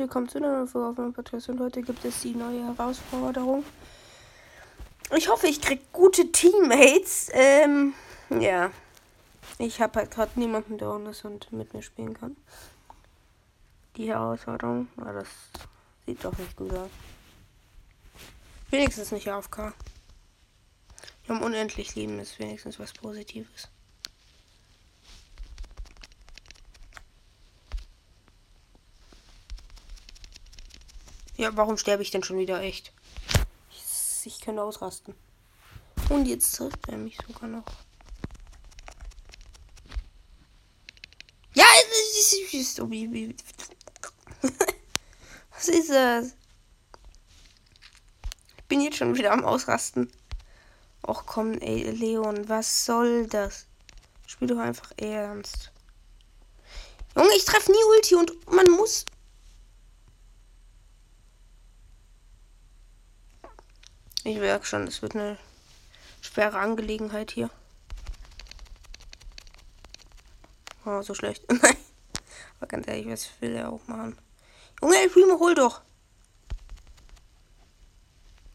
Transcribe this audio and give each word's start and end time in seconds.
herzlich 0.00 0.14
willkommen 0.14 0.28
zu 0.30 0.38
einer 0.38 0.52
neuen 0.52 0.66
Folge 0.68 0.88
auf 0.88 0.96
meinem 0.96 1.12
Podcast 1.12 1.48
und 1.50 1.60
heute 1.60 1.82
gibt 1.82 2.02
es 2.06 2.22
die 2.22 2.34
neue 2.34 2.64
Herausforderung. 2.64 3.62
Ich 5.14 5.28
hoffe, 5.28 5.46
ich 5.46 5.60
krieg 5.60 5.92
gute 5.92 6.32
Teammates. 6.32 7.28
Ähm, 7.34 7.92
ja. 8.30 8.70
Ich 9.58 9.78
habe 9.78 9.98
halt 9.98 10.10
gerade 10.10 10.40
niemanden, 10.40 10.78
der 10.78 10.88
on 10.88 11.04
ist 11.04 11.26
und 11.26 11.52
mit 11.52 11.74
mir 11.74 11.82
spielen 11.82 12.14
kann. 12.14 12.34
Die 13.96 14.08
Herausforderung, 14.08 14.88
ja, 14.96 15.12
das 15.12 15.28
sieht 16.06 16.24
doch 16.24 16.36
nicht 16.38 16.56
gut 16.56 16.72
aus. 16.72 16.88
Wenigstens 18.70 19.12
nicht 19.12 19.28
AFK. 19.28 19.74
Wir 21.26 21.34
haben 21.34 21.42
unendlich 21.42 21.94
lieben, 21.94 22.18
ist 22.20 22.38
wenigstens 22.38 22.78
was 22.78 22.94
Positives. 22.94 23.68
Ja, 31.40 31.56
warum 31.56 31.78
sterbe 31.78 32.02
ich 32.02 32.10
denn 32.10 32.22
schon 32.22 32.36
wieder 32.36 32.60
echt? 32.60 32.92
Ich, 33.70 34.26
ich 34.26 34.40
könnte 34.42 34.62
ausrasten. 34.62 35.14
Und 36.10 36.26
jetzt 36.26 36.54
trifft 36.54 36.86
er 36.86 36.98
mich 36.98 37.16
sogar 37.26 37.48
noch. 37.48 37.64
Ja, 41.54 41.64
es 42.12 42.34
ist. 42.34 42.78
Was 45.50 45.68
ist 45.68 45.88
das? 45.88 46.34
Ich 48.58 48.64
bin 48.64 48.82
jetzt 48.82 48.98
schon 48.98 49.16
wieder 49.16 49.32
am 49.32 49.46
Ausrasten. 49.46 50.12
Och 51.08 51.24
komm, 51.24 51.54
ey, 51.54 51.90
Leon, 51.90 52.50
was 52.50 52.84
soll 52.84 53.26
das? 53.26 53.64
Spiel 54.26 54.48
doch 54.48 54.58
einfach 54.58 54.92
ernst. 54.98 55.72
Junge, 57.16 57.34
ich 57.34 57.46
treffe 57.46 57.72
nie 57.72 57.84
Ulti 57.96 58.14
und 58.16 58.52
man 58.52 58.68
muss 58.68 59.06
Ich 64.30 64.38
merke 64.38 64.64
schon, 64.64 64.86
es 64.86 65.02
wird 65.02 65.16
eine 65.16 65.36
schwere 66.20 66.56
Angelegenheit 66.56 67.32
hier. 67.32 67.50
Oh, 70.84 71.02
so 71.02 71.14
schlecht. 71.14 71.42
Nein. 71.50 71.76
Aber 72.58 72.68
ganz 72.68 72.86
ehrlich, 72.86 73.08
was 73.08 73.28
will 73.40 73.56
er 73.56 73.72
auch 73.72 73.84
machen? 73.88 74.16
Junge, 74.80 74.98
El 74.98 75.10
Primo, 75.10 75.36
hol 75.40 75.56
doch. 75.56 75.80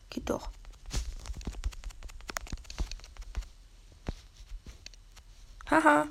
Geht 0.10 0.30
doch. 0.30 0.50
Haha. 5.70 6.08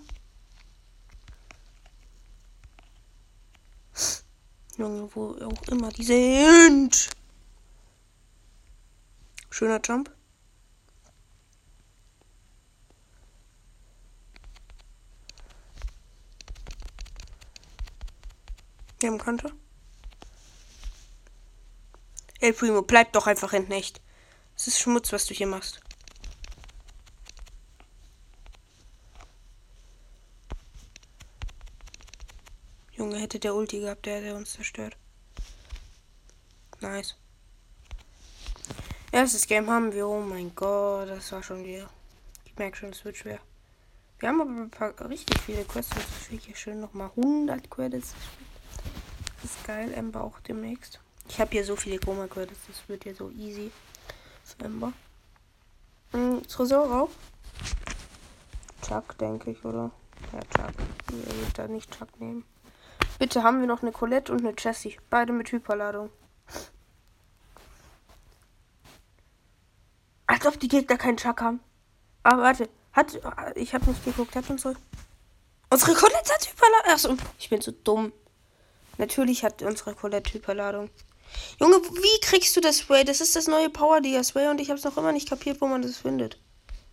Junge, 4.76 5.08
wo 5.14 5.38
auch 5.42 5.62
immer 5.68 5.88
die 5.88 6.04
sind. 6.04 7.08
Schöner 9.56 9.80
Jump. 9.84 10.10
Wir 18.98 19.10
haben 19.10 19.18
Konter. 19.18 19.52
El 22.40 22.52
Primo, 22.52 22.82
bleib 22.82 23.12
doch 23.12 23.28
einfach 23.28 23.52
hinten 23.52 23.70
echt. 23.70 24.00
Es 24.56 24.66
ist 24.66 24.80
Schmutz, 24.80 25.12
was 25.12 25.26
du 25.26 25.34
hier 25.34 25.46
machst. 25.46 25.80
Junge, 32.90 33.20
hätte 33.20 33.38
der 33.38 33.54
Ulti 33.54 33.78
gehabt, 33.78 34.04
der 34.04 34.16
hätte 34.16 34.34
uns 34.34 34.54
zerstört. 34.54 34.96
Nice. 36.80 37.14
Erstes 39.14 39.46
Game 39.46 39.70
haben 39.70 39.92
wir. 39.92 40.08
Oh 40.08 40.20
mein 40.20 40.52
Gott, 40.56 41.08
das 41.08 41.30
war 41.30 41.40
schon 41.40 41.64
wieder. 41.64 41.88
Ich 42.46 42.56
merke 42.56 42.76
schon, 42.76 42.88
es 42.88 43.04
wird 43.04 43.16
schwer. 43.16 43.38
Wir 44.18 44.28
haben 44.28 44.40
aber 44.40 44.50
ein 44.50 44.70
paar 44.70 45.08
richtig 45.08 45.40
viele 45.40 45.62
Quests. 45.62 45.94
Das 45.94 46.28
will 46.28 46.38
ich 46.38 46.46
hier 46.46 46.56
schön 46.56 46.80
nochmal 46.80 47.12
100 47.16 47.70
Credits. 47.70 48.12
Das 49.40 49.52
ist 49.52 49.64
geil. 49.64 49.94
Ember 49.94 50.24
auch 50.24 50.40
demnächst. 50.40 50.98
Ich 51.28 51.40
habe 51.40 51.52
hier 51.52 51.64
so 51.64 51.76
viele 51.76 52.00
Chroma 52.00 52.26
Credits. 52.26 52.58
Das 52.66 52.88
wird 52.88 53.04
hier 53.04 53.14
so 53.14 53.30
easy 53.30 53.70
für 54.42 54.64
Ember. 54.64 54.92
Hm, 56.10 56.42
Tresor 56.48 57.02
auch. 57.02 57.10
Chuck, 58.82 59.16
denke 59.18 59.52
ich, 59.52 59.64
oder? 59.64 59.92
Ja, 60.32 60.40
Chuck. 60.40 60.74
Ich 61.10 61.14
will 61.14 61.46
da 61.54 61.68
nicht 61.68 61.96
Chuck 61.96 62.08
nehmen. 62.18 62.44
Bitte 63.20 63.44
haben 63.44 63.60
wir 63.60 63.68
noch 63.68 63.82
eine 63.82 63.92
Colette 63.92 64.32
und 64.32 64.40
eine 64.40 64.56
Jessie. 64.58 64.98
Beide 65.08 65.32
mit 65.32 65.52
Hyperladung. 65.52 66.10
Als 70.44 70.54
ob 70.56 70.60
die 70.60 70.68
Gegner 70.68 70.98
keinen 70.98 71.16
Chuck 71.16 71.40
haben. 71.40 71.60
Aber 72.22 72.42
warte, 72.42 72.68
hat. 72.92 73.18
Ich 73.54 73.72
habe 73.72 73.88
nicht 73.88 74.04
geguckt, 74.04 74.36
hat 74.36 74.50
unsere. 74.50 74.76
Unsere 75.70 75.94
Colette 75.94 76.34
hat 76.34 76.50
Hyperladung. 76.50 76.92
Achso, 76.92 77.16
ich 77.38 77.48
bin 77.48 77.62
zu 77.62 77.72
dumm. 77.72 78.12
Natürlich 78.98 79.42
hat 79.42 79.62
unsere 79.62 79.94
Colette 79.94 80.34
Hyperladung. 80.34 80.90
Junge, 81.58 81.76
wie 81.76 82.20
kriegst 82.20 82.54
du 82.56 82.60
das 82.60 82.80
Spray? 82.80 83.04
Das 83.04 83.22
ist 83.22 83.34
das 83.34 83.46
neue 83.46 83.70
Power 83.70 84.02
Dia 84.02 84.22
Spray 84.22 84.48
und 84.48 84.60
ich 84.60 84.68
habe 84.68 84.78
es 84.78 84.84
noch 84.84 84.98
immer 84.98 85.12
nicht 85.12 85.30
kapiert, 85.30 85.62
wo 85.62 85.66
man 85.66 85.80
das 85.80 85.96
findet. 85.96 86.38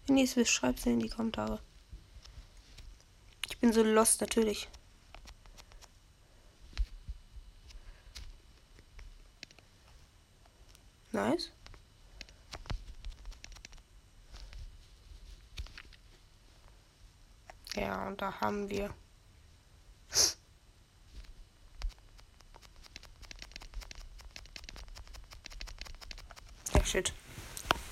Wenn 0.08 0.16
ihr 0.16 0.24
es 0.24 0.38
wisst, 0.38 0.52
schreibt 0.52 0.80
es 0.80 0.86
in 0.86 1.02
die 1.02 1.10
Kommentare. 1.10 1.60
Ich 3.50 3.60
bin 3.60 3.74
so 3.74 3.84
lost, 3.84 4.22
natürlich. 4.22 4.70
Nice. 11.12 11.52
Ja, 17.76 18.08
und 18.08 18.22
da 18.22 18.40
haben 18.42 18.70
wir. 18.70 18.94
Ja, 26.74 26.84
shit. 26.84 27.14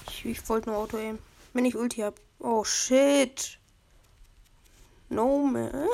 Ich, 0.07 0.25
ich 0.25 0.49
wollte 0.49 0.69
nur 0.69 0.77
Auto 0.79 0.97
aim. 0.97 1.19
Wenn 1.53 1.65
ich 1.65 1.75
Ulti 1.75 2.01
hab. 2.01 2.19
Oh, 2.39 2.63
shit. 2.63 3.57
No, 5.09 5.39
man. 5.39 5.71
No. 5.71 5.89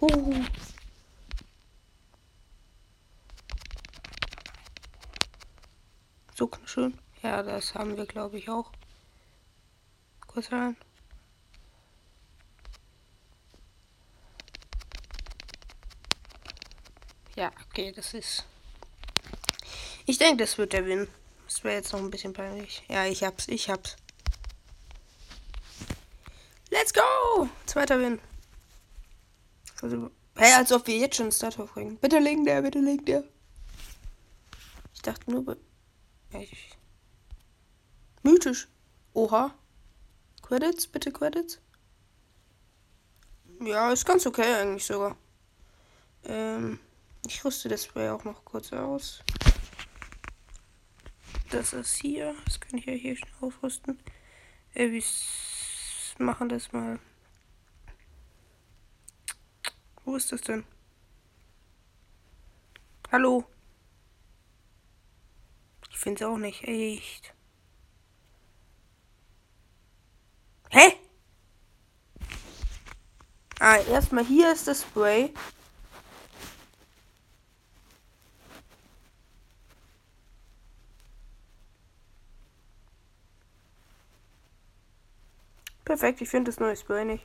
Uh. 0.00 0.44
So 6.34 6.50
schön. 6.66 6.98
Ja, 7.22 7.43
das 7.54 7.74
haben 7.74 7.96
wir, 7.96 8.06
glaube 8.06 8.36
ich, 8.36 8.48
auch. 8.48 8.72
Kurz 10.26 10.50
rein. 10.50 10.76
Ja, 17.36 17.52
okay, 17.66 17.92
das 17.92 18.12
ist. 18.12 18.44
Ich 20.06 20.18
denke, 20.18 20.42
das 20.44 20.58
wird 20.58 20.72
der 20.72 20.86
Win. 20.86 21.06
Das 21.46 21.62
wäre 21.62 21.76
jetzt 21.76 21.92
noch 21.92 22.00
ein 22.00 22.10
bisschen 22.10 22.32
peinlich. 22.32 22.82
Ja, 22.88 23.06
ich 23.06 23.22
hab's, 23.22 23.46
ich 23.48 23.70
hab's. 23.70 23.96
Let's 26.70 26.92
go! 26.92 27.48
Zweiter 27.66 28.00
Win. 28.00 28.20
Also, 29.80 30.10
hey, 30.34 30.52
als 30.54 30.72
ob 30.72 30.86
wir 30.88 30.98
jetzt 30.98 31.16
schon 31.16 31.30
Start 31.30 31.56
bringen. 31.72 31.98
Bitte 31.98 32.18
legen 32.18 32.44
der, 32.44 32.62
bitte 32.62 32.80
legen 32.80 33.04
der. 33.04 33.22
Ich 34.92 35.02
dachte 35.02 35.30
nur, 35.30 35.56
ich. 36.32 36.73
Mythisch. 38.44 38.68
Oha. 39.14 39.54
Credits, 40.42 40.86
bitte 40.86 41.10
Credits. 41.10 41.60
Ja, 43.60 43.90
ist 43.90 44.04
ganz 44.04 44.26
okay 44.26 44.54
eigentlich 44.54 44.84
sogar. 44.84 45.16
Ähm, 46.24 46.78
ich 47.26 47.42
rüste 47.42 47.70
das 47.70 47.84
Spray 47.84 48.10
auch 48.10 48.24
noch 48.24 48.44
kurz 48.44 48.70
aus. 48.72 49.22
Das 51.50 51.72
ist 51.72 51.96
hier. 51.96 52.34
Das 52.44 52.60
kann 52.60 52.78
ich 52.78 52.84
ja 52.84 52.92
hier 52.92 53.16
schnell 53.16 53.32
aufrüsten. 53.40 53.98
Äh, 54.74 54.90
wir 54.90 55.02
machen 56.18 56.50
das 56.50 56.70
mal. 56.72 56.98
Wo 60.04 60.16
ist 60.16 60.32
das 60.32 60.42
denn? 60.42 60.64
Hallo? 63.10 63.46
finde 66.04 66.22
es 66.22 66.30
auch 66.30 66.36
nicht 66.36 66.64
echt. 66.64 67.34
Ah, 73.66 73.78
erstmal 73.78 74.26
hier 74.26 74.52
ist 74.52 74.68
das 74.68 74.82
Spray. 74.82 75.32
Perfekt, 85.86 86.20
ich 86.20 86.28
finde 86.28 86.50
das 86.50 86.60
neue 86.60 86.76
Spray 86.76 87.06
nicht. 87.06 87.24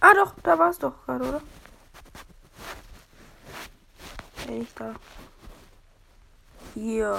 Ah 0.00 0.12
doch, 0.12 0.34
da 0.42 0.58
war 0.58 0.68
es 0.68 0.78
doch 0.78 1.02
gerade, 1.06 1.24
oder? 1.26 1.42
Nee, 4.46 4.58
nicht 4.58 4.78
da. 4.78 4.94
Hier. 6.74 7.18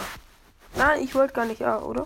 Nein, 0.75 1.03
ich 1.03 1.15
wollte 1.15 1.33
gar 1.33 1.45
nicht 1.45 1.63
A, 1.63 1.79
oder? 1.79 2.05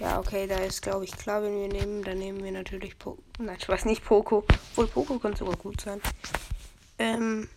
Ja, 0.00 0.20
okay, 0.20 0.46
da 0.46 0.58
ist, 0.58 0.82
glaube 0.82 1.04
ich, 1.04 1.12
klar, 1.12 1.42
wenn 1.42 1.60
wir 1.60 1.68
nehmen, 1.68 2.04
dann 2.04 2.18
nehmen 2.18 2.42
wir 2.44 2.52
natürlich 2.52 2.96
Poco. 2.98 3.22
Nein, 3.38 3.56
ich 3.58 3.68
weiß 3.68 3.84
nicht 3.84 4.04
Poco. 4.04 4.44
Obwohl 4.70 4.86
Poco 4.86 5.18
könnte 5.18 5.38
sogar 5.38 5.56
gut 5.56 5.80
sein. 5.80 6.00
Ähm. 6.98 7.48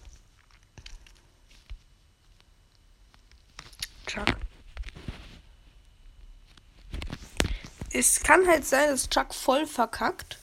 Chuck. 4.07 4.25
Es 7.91 8.21
kann 8.21 8.47
halt 8.47 8.65
sein, 8.65 8.89
dass 8.89 9.09
Chuck 9.09 9.33
voll 9.35 9.67
verkackt. 9.67 10.39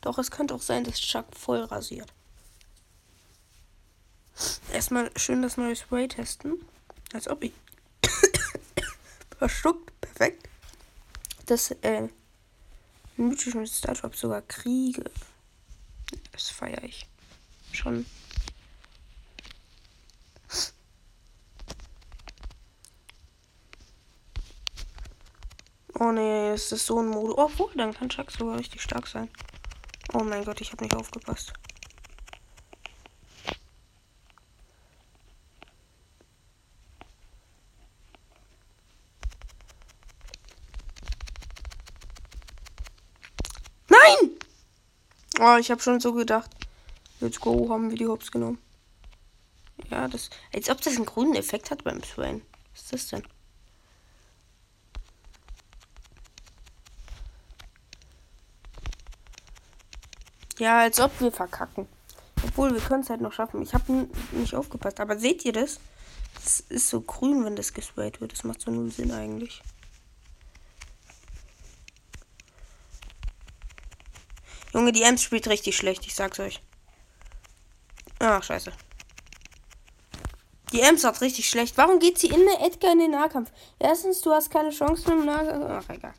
Doch 0.00 0.16
es 0.18 0.30
könnte 0.30 0.54
auch 0.54 0.62
sein, 0.62 0.84
dass 0.84 0.98
Chuck 0.98 1.26
voll 1.36 1.64
rasiert. 1.64 2.12
Erstmal 4.72 5.10
schön 5.16 5.42
das 5.42 5.58
neue 5.58 5.76
Spray 5.76 6.08
testen. 6.08 6.64
Als 7.12 7.28
ob 7.28 7.44
ich. 7.44 7.52
Verschluckt. 9.38 9.92
Perfekt. 10.00 10.48
Das, 11.46 11.70
äh. 11.82 12.08
mythischen 13.16 13.66
Startup 13.66 14.14
sogar 14.14 14.42
kriege. 14.42 15.04
Das 16.32 16.48
feiere 16.50 16.82
ich. 16.84 17.06
Schon. 17.72 18.06
Oh 25.96 26.10
es 26.12 26.72
ist 26.72 26.86
so 26.86 27.00
ein 27.00 27.08
Modus. 27.08 27.38
Obwohl, 27.38 27.72
dann 27.76 27.94
kann 27.94 28.08
Chuck 28.08 28.30
sogar 28.30 28.58
richtig 28.58 28.82
stark 28.82 29.06
sein. 29.06 29.28
Oh 30.12 30.24
mein 30.24 30.44
Gott, 30.44 30.60
ich 30.60 30.72
habe 30.72 30.82
nicht 30.82 30.96
aufgepasst. 30.96 31.52
Nein! 43.88 44.30
Oh, 45.46 45.58
ich 45.58 45.70
habe 45.70 45.82
schon 45.82 46.00
so 46.00 46.14
gedacht. 46.14 46.50
Let's 47.20 47.38
go, 47.38 47.68
haben 47.68 47.90
wir 47.90 47.98
die 47.98 48.06
Hops 48.06 48.32
genommen. 48.32 48.56
Ja, 49.90 50.08
das. 50.08 50.30
Als 50.54 50.70
ob 50.70 50.80
das 50.80 50.96
einen 50.96 51.04
grünen 51.04 51.34
Effekt 51.34 51.70
hat 51.70 51.84
beim 51.84 52.02
Swain. 52.02 52.40
Was 52.72 52.80
ist 52.84 52.92
das 52.94 53.06
denn? 53.08 53.22
Ja, 60.56 60.78
als 60.78 60.98
ob 60.98 61.20
wir 61.20 61.30
verkacken. 61.30 61.88
Obwohl, 62.42 62.72
wir 62.72 62.80
können 62.80 63.02
es 63.02 63.10
halt 63.10 63.20
noch 63.20 63.34
schaffen. 63.34 63.60
Ich 63.60 63.74
habe 63.74 64.08
nicht 64.32 64.54
aufgepasst. 64.54 64.98
Aber 64.98 65.18
seht 65.18 65.44
ihr 65.44 65.52
das? 65.52 65.78
Es 66.42 66.60
ist 66.60 66.88
so 66.88 67.02
grün, 67.02 67.44
wenn 67.44 67.54
das 67.54 67.74
gesprayt 67.74 68.22
wird. 68.22 68.32
Das 68.32 68.44
macht 68.44 68.62
so 68.62 68.70
null 68.70 68.90
Sinn 68.90 69.12
eigentlich. 69.12 69.62
Junge, 74.84 74.92
die 74.92 75.02
Ems 75.02 75.22
spielt 75.22 75.48
richtig 75.48 75.78
schlecht, 75.78 76.06
ich 76.06 76.14
sag's 76.14 76.38
euch. 76.38 76.60
Ach, 78.18 78.42
scheiße. 78.42 78.70
Die 80.72 80.82
Ems 80.82 81.04
hat 81.04 81.22
richtig 81.22 81.48
schlecht. 81.48 81.78
Warum 81.78 82.00
geht 82.00 82.18
sie 82.18 82.26
in 82.26 82.44
der 82.44 82.66
Edgar 82.66 82.92
in 82.92 82.98
den 82.98 83.12
Nahkampf? 83.12 83.50
Erstens, 83.78 84.20
du 84.20 84.30
hast 84.30 84.50
keine 84.50 84.72
Chancen 84.72 85.12
im 85.12 85.24
Nahkampf. 85.24 85.64
Ach, 85.70 85.88
egal. 85.88 86.12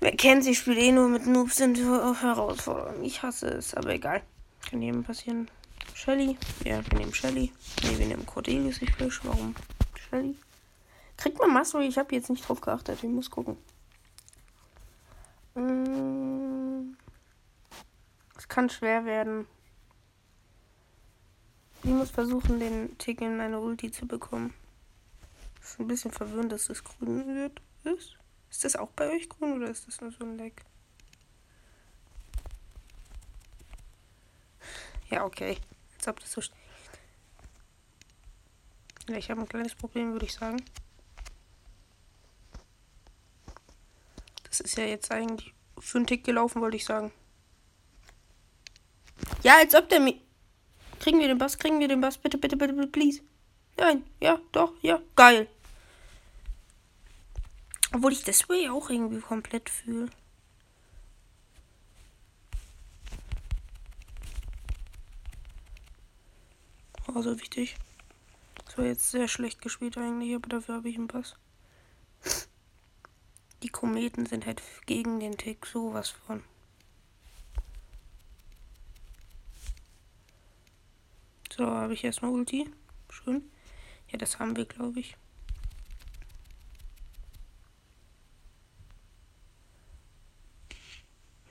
Wer 0.00 0.16
kennt 0.16 0.44
sie, 0.44 0.54
spielt 0.54 0.78
eh 0.78 0.90
nur 0.92 1.08
mit 1.08 1.26
Noobs 1.26 1.56
sind 1.56 1.76
Herausforderungen. 1.76 3.04
Ich 3.04 3.22
hasse 3.22 3.48
es, 3.48 3.74
aber 3.74 3.90
egal. 3.90 4.22
Kann 4.70 4.80
jedem 4.80 5.04
passieren. 5.04 5.50
Shelly. 5.92 6.38
Ja, 6.64 6.80
wir 6.88 7.00
nehmen 7.00 7.12
Shelly. 7.12 7.52
Ne, 7.82 7.98
wir 7.98 8.06
nehmen 8.06 8.24
Cordelius. 8.24 8.80
Ich 8.80 8.94
fisch. 8.94 9.20
Warum? 9.24 9.54
Shelly. 10.08 10.36
Kriegt 11.18 11.38
man 11.38 11.52
Mastery? 11.52 11.86
Ich 11.86 11.98
habe 11.98 12.14
jetzt 12.14 12.30
nicht 12.30 12.48
drauf 12.48 12.62
geachtet. 12.62 12.98
Ich 13.02 13.10
muss 13.10 13.30
gucken. 13.30 13.58
Mm. 15.54 16.47
Kann 18.48 18.70
schwer 18.70 19.04
werden. 19.04 19.46
Ich 21.82 21.90
muss 21.90 22.10
versuchen, 22.10 22.58
den 22.58 22.98
Tick 22.98 23.20
in 23.20 23.36
meine 23.36 23.60
Ulti 23.60 23.90
zu 23.90 24.06
bekommen. 24.06 24.52
Ist 25.62 25.78
ein 25.78 25.86
bisschen 25.86 26.10
verwirrend, 26.10 26.50
dass 26.50 26.66
das 26.66 26.82
grün 26.82 27.36
wird. 27.36 27.60
Ist. 27.84 28.16
Ist 28.50 28.64
das 28.64 28.76
auch 28.76 28.90
bei 28.90 29.10
euch 29.10 29.28
grün 29.28 29.52
oder 29.52 29.70
ist 29.70 29.86
das 29.86 30.00
nur 30.00 30.10
so 30.10 30.24
ein 30.24 30.36
Leck? 30.36 30.64
Ja, 35.10 35.24
okay. 35.24 35.58
Als 35.98 36.08
ob 36.08 36.20
das 36.20 36.32
so. 36.32 36.42
Ja, 39.08 39.16
ich 39.16 39.30
habe 39.30 39.40
ein 39.40 39.48
kleines 39.48 39.74
Problem, 39.74 40.12
würde 40.12 40.26
ich 40.26 40.34
sagen. 40.34 40.62
Das 44.44 44.60
ist 44.60 44.76
ja 44.76 44.84
jetzt 44.84 45.10
eigentlich 45.12 45.54
für 45.78 45.98
einen 45.98 46.06
Tick 46.06 46.24
gelaufen, 46.24 46.60
wollte 46.60 46.76
ich 46.76 46.84
sagen. 46.84 47.12
Ja, 49.42 49.56
als 49.58 49.74
ob 49.74 49.88
der 49.88 50.00
mir. 50.00 50.14
Kriegen 51.00 51.20
wir 51.20 51.28
den 51.28 51.38
Bass? 51.38 51.58
Kriegen 51.58 51.80
wir 51.80 51.88
den 51.88 52.00
Bass? 52.00 52.18
Bitte, 52.18 52.38
bitte, 52.38 52.56
bitte, 52.56 52.72
bitte, 52.72 52.88
please. 52.88 53.22
Nein, 53.76 54.04
ja, 54.20 54.40
doch, 54.52 54.72
ja, 54.82 55.00
geil. 55.14 55.48
Obwohl 57.92 58.12
ich 58.12 58.24
das 58.24 58.48
Way 58.48 58.68
auch 58.68 58.90
irgendwie 58.90 59.20
komplett 59.20 59.70
fühle. 59.70 60.10
Also 67.14 67.40
wichtig. 67.40 67.76
Das 68.64 68.76
war 68.76 68.84
jetzt 68.84 69.10
sehr 69.10 69.28
schlecht 69.28 69.62
gespielt 69.62 69.96
eigentlich, 69.96 70.34
aber 70.34 70.48
dafür 70.48 70.76
habe 70.76 70.88
ich 70.88 70.96
einen 70.96 71.08
Pass. 71.08 71.36
Die 73.62 73.70
Kometen 73.70 74.26
sind 74.26 74.46
halt 74.46 74.62
gegen 74.86 75.18
den 75.18 75.36
Tick 75.38 75.66
sowas 75.66 76.10
von. 76.10 76.44
So, 81.58 81.66
habe 81.66 81.92
ich 81.92 82.04
erstmal 82.04 82.30
Ulti. 82.30 82.70
Schön. 83.10 83.50
Ja, 84.12 84.18
das 84.18 84.38
haben 84.38 84.56
wir, 84.56 84.64
glaube 84.64 85.00
ich. 85.00 85.16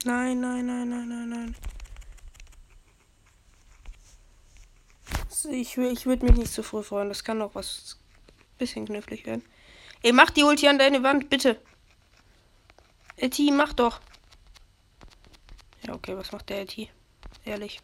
Nein, 0.05 0.39
nein, 0.39 0.65
nein, 0.65 0.87
nein, 0.87 1.09
nein, 1.09 1.29
nein. 1.29 1.55
Ich, 5.51 5.77
ich 5.77 6.05
würde 6.05 6.25
mich 6.25 6.37
nicht 6.37 6.53
zu 6.53 6.63
früh 6.63 6.83
freuen. 6.83 7.09
Das 7.09 7.25
kann 7.25 7.39
doch 7.39 7.53
was 7.53 7.99
bisschen 8.57 8.85
knifflig 8.85 9.25
werden. 9.25 9.43
Ey, 10.03 10.13
mach 10.13 10.29
die 10.29 10.43
Ulti 10.43 10.69
an 10.69 10.79
deine 10.79 11.03
Wand, 11.03 11.29
bitte. 11.29 11.59
Eti, 13.17 13.51
mach 13.51 13.73
doch. 13.73 13.99
Ja, 15.85 15.93
okay, 15.95 16.15
was 16.15 16.31
macht 16.31 16.49
der 16.49 16.61
Eti? 16.61 16.89
Ehrlich. 17.43 17.81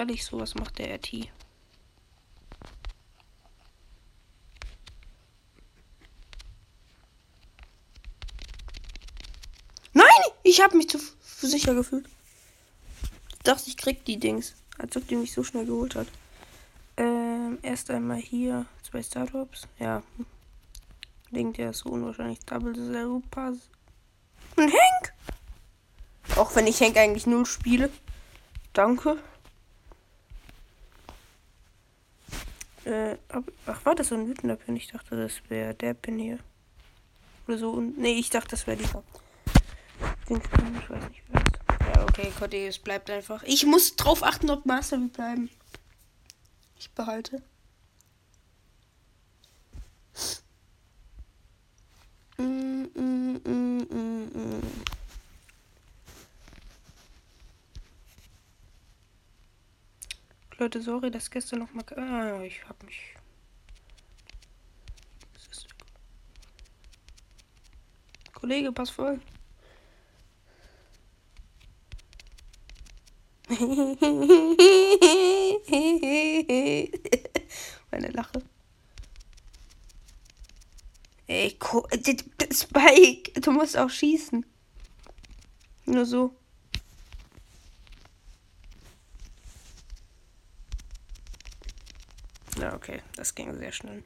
Ehrlich, 0.00 0.24
so 0.24 0.40
was 0.40 0.54
macht 0.54 0.78
der 0.78 0.94
Eti? 0.94 1.30
Ich 10.42 10.62
habe 10.62 10.76
mich 10.78 10.88
zu 10.88 10.98
sicher 11.42 11.74
gefühlt. 11.74 12.08
Ich 13.32 13.38
dachte, 13.44 13.68
ich 13.68 13.76
krieg 13.76 14.04
die 14.06 14.18
Dings. 14.18 14.54
Als 14.78 14.96
ob 14.96 15.06
die 15.06 15.16
mich 15.16 15.34
so 15.34 15.44
schnell 15.44 15.66
geholt 15.66 15.94
hat. 15.94 16.06
Ähm, 16.96 17.58
erst 17.60 17.90
einmal 17.90 18.16
hier 18.16 18.64
zwei 18.82 19.02
Startups. 19.02 19.68
Ja. 19.78 20.02
Denkt 21.30 21.58
der 21.58 21.70
ist 21.70 21.80
so 21.80 21.90
unwahrscheinlich. 21.90 22.40
Double 22.46 22.74
Zero 22.74 23.22
Pass. 23.30 23.58
Und 24.56 24.72
Hank! 24.72 25.12
Auch 26.36 26.56
wenn 26.56 26.66
ich 26.66 26.80
Hank 26.80 26.96
eigentlich 26.96 27.26
null 27.26 27.44
spiele. 27.44 27.90
Danke. 28.72 29.18
Äh, 32.84 33.16
ach, 33.66 33.84
war 33.84 33.94
das 33.94 34.08
so 34.08 34.14
ein 34.14 34.26
wütender 34.26 34.56
Pin? 34.56 34.76
Ich 34.76 34.88
dachte, 34.88 35.16
das 35.16 35.42
wäre 35.48 35.74
der 35.74 35.94
Pin 35.94 36.18
hier. 36.18 36.38
Oder 37.46 37.58
so. 37.58 37.80
Nee, 37.80 38.18
ich 38.18 38.30
dachte, 38.30 38.50
das 38.50 38.66
wäre 38.66 38.76
dieser. 38.76 39.02
Den 40.28 40.38
ich 40.38 40.90
weiß 40.90 41.08
nicht, 41.08 41.22
wer 41.28 41.40
ist. 41.42 41.96
Ja, 41.96 42.02
okay, 42.04 42.32
Cordeus 42.38 42.78
bleibt 42.78 43.10
einfach. 43.10 43.42
Ich 43.42 43.66
muss 43.66 43.96
drauf 43.96 44.22
achten, 44.22 44.50
ob 44.50 44.64
Master 44.64 44.98
bleiben. 44.98 45.50
Ich 46.78 46.90
behalte. 46.92 47.42
Mm, 52.38 52.84
mm, 52.94 53.40
mm, 53.44 53.86
mm, 53.90 54.30
mm. 54.32 54.62
Leute, 60.60 60.82
sorry, 60.82 61.10
dass 61.10 61.30
gestern 61.30 61.60
noch 61.60 61.72
mal. 61.72 61.84
Ah, 61.96 62.42
ich 62.42 62.62
hab 62.68 62.82
mich 62.82 63.14
Kollege, 68.34 68.70
pass 68.70 68.90
voll. 68.90 69.18
Meine 77.90 78.08
Lache. 78.08 78.42
Ey, 81.26 81.56
Spike, 82.52 83.40
du 83.40 83.50
musst 83.50 83.78
auch 83.78 83.88
schießen. 83.88 84.44
Nur 85.86 86.04
so. 86.04 86.34
Ja, 92.60 92.69
okay, 92.80 93.02
das 93.14 93.34
ging 93.34 93.54
sehr 93.58 93.72
schnell. 93.72 94.02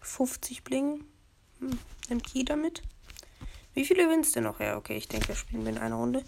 50 0.00 0.64
Bling. 0.64 1.04
Hm, 1.60 1.78
nimmt 2.08 2.28
jeder 2.28 2.56
mit. 2.56 2.82
Wie 3.74 3.84
viele 3.84 4.10
Wins 4.10 4.32
denn 4.32 4.42
noch? 4.44 4.58
Ja, 4.58 4.76
okay, 4.76 4.96
ich 4.96 5.08
denke, 5.08 5.28
wir 5.28 5.36
spielen 5.36 5.64
wir 5.64 5.72
in 5.72 5.78
einer 5.78 5.94
Runde. 5.94 6.24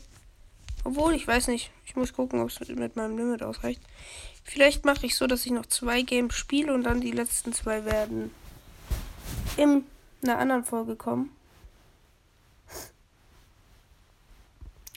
Obwohl, 0.84 1.14
ich 1.14 1.26
weiß 1.26 1.48
nicht. 1.48 1.72
Ich 1.84 1.96
muss 1.96 2.12
gucken, 2.12 2.40
ob 2.40 2.48
es 2.48 2.60
mit 2.68 2.96
meinem 2.96 3.18
Limit 3.18 3.42
ausreicht. 3.42 3.82
Vielleicht 4.44 4.84
mache 4.84 5.06
ich 5.06 5.16
so, 5.16 5.26
dass 5.26 5.44
ich 5.44 5.52
noch 5.52 5.66
zwei 5.66 6.02
Games 6.02 6.34
spiele 6.34 6.72
und 6.72 6.84
dann 6.84 7.00
die 7.00 7.10
letzten 7.10 7.52
zwei 7.52 7.84
werden 7.84 8.30
in 9.56 9.84
einer 10.22 10.38
anderen 10.38 10.64
Folge 10.64 10.94
kommen. 10.94 11.30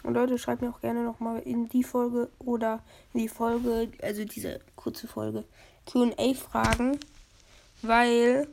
Und 0.04 0.13
Leute, 0.13 0.38
schreibt 0.38 0.62
mir 0.62 0.70
auch 0.70 0.82
gerne 0.82 1.04
nochmal 1.04 1.39
in 1.39 1.70
die 1.70 1.84
Folge 1.84 2.30
oder 2.39 2.84
in 3.13 3.22
die 3.22 3.27
Folge, 3.27 3.89
also 4.01 4.25
diese 4.25 4.60
kurze 4.75 5.08
Folge, 5.08 5.44
QA-Fragen, 5.86 7.00
weil 7.82 8.48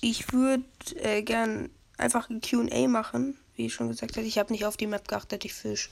ich 0.00 0.32
würde 0.32 0.64
äh, 0.96 1.22
gern 1.22 1.70
einfach 1.96 2.28
ein 2.28 2.40
QA 2.40 2.88
machen, 2.88 3.38
wie 3.54 3.66
ich 3.66 3.74
schon 3.74 3.88
gesagt 3.88 4.16
habe. 4.16 4.26
Ich 4.26 4.38
habe 4.38 4.52
nicht 4.52 4.64
auf 4.64 4.76
die 4.76 4.86
Map 4.86 5.08
geachtet, 5.08 5.44
ich 5.44 5.54
fisch. 5.54 5.90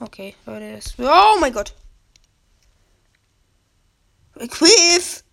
Okay, 0.00 0.34
Leute, 0.46 0.72
das. 0.72 0.94
Oh 0.98 1.38
mein 1.40 1.52
Gott! 1.52 1.74
Quiff! 4.48 5.24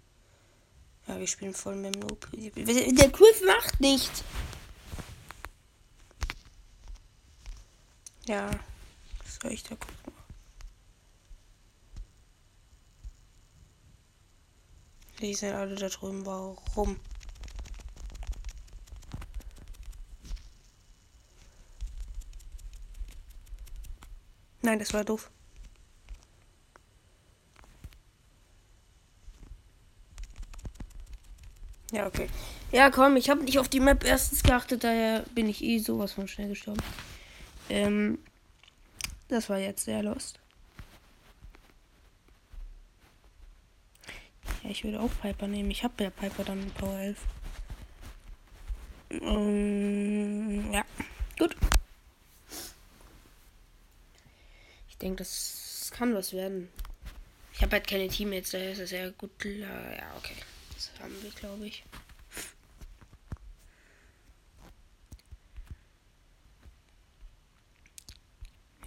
Ja, 1.08 1.18
wir 1.18 1.28
spielen 1.28 1.54
voll 1.54 1.76
mit 1.76 1.96
dem 1.96 2.02
Noob. 2.02 2.28
Der 2.34 3.12
Quiff 3.12 3.42
macht 3.46 3.80
nichts! 3.80 4.24
Ja, 8.28 8.50
soll 9.26 9.54
ich 9.54 9.64
da 9.64 9.76
gucken? 9.76 10.14
Die 15.22 15.34
sind 15.34 15.54
alle 15.54 15.76
da 15.76 15.88
drüben. 15.88 16.26
Warum? 16.26 17.00
Nein, 24.62 24.80
das 24.80 24.94
war 24.94 25.06
doof. 25.06 25.32
Ja, 31.94 32.06
okay. 32.06 32.28
Ja, 32.74 32.90
komm, 32.92 33.16
ich 33.16 33.30
habe 33.30 33.44
nicht 33.46 33.60
auf 33.60 33.70
die 33.70 33.80
Map 33.80 34.04
erstens 34.04 34.44
geachtet, 34.44 34.84
daher 34.84 35.24
bin 35.34 35.48
ich 35.48 35.64
eh 35.64 35.80
sowas 35.80 36.12
von 36.12 36.28
schnell 36.28 36.50
gestorben. 36.50 36.82
Ähm, 37.70 38.17
das 39.28 39.50
war 39.50 39.58
jetzt 39.58 39.86
sehr 39.86 40.04
lost. 40.04 40.40
Ja, 44.64 44.70
ich 44.70 44.84
würde 44.84 45.00
auch 45.00 45.12
Piper 45.22 45.48
nehmen. 45.48 45.72
Ich 45.72 45.84
habe 45.84 46.04
ja 46.04 46.10
Piper 46.10 46.44
dann 46.44 46.64
in 46.64 46.72
Power 46.72 46.98
11. 47.00 47.18
Ähm, 49.10 50.72
ja, 50.74 50.84
gut. 51.38 51.56
Ich 54.90 54.98
denke, 54.98 55.18
das 55.18 55.92
kann 55.94 56.14
was 56.14 56.34
werden. 56.34 56.70
Ich 57.54 57.62
habe 57.62 57.72
halt 57.74 57.88
keine 57.88 58.08
Teammates, 58.08 58.52
daher 58.52 58.72
ist 58.72 58.80
es 58.80 58.90
sehr 58.90 59.12
gut. 59.12 59.32
Ja, 59.44 59.70
okay. 60.18 60.36
Das 60.74 60.92
haben 61.00 61.16
wir, 61.22 61.32
glaube 61.32 61.66
ich. 61.68 61.84